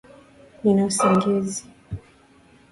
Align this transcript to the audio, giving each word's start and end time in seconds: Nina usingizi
Nina 0.61 0.83
usingizi 0.89 1.61